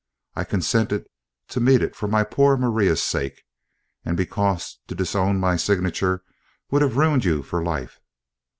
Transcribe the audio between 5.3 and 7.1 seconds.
my signature would have